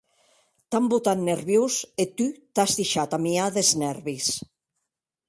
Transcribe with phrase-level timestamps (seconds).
[0.69, 4.27] T’an botat nerviós e tu t’as deishat amiar des nèrvis.